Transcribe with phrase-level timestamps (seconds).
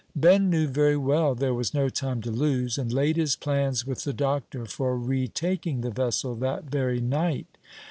[0.15, 4.03] Ben knew very well there was no time to lose, and laid his plans with
[4.03, 7.45] the doctor for re taking the vessel that very night.